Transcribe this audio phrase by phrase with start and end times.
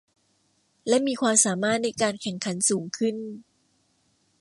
[0.87, 3.15] และมีความสามารถในการแข่งขันสูงขึ้น